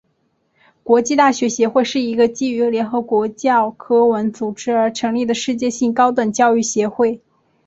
[0.81, 7.21] 国际大学协会是一个基于联合国教科文组织而成立的世界性高等教育协会。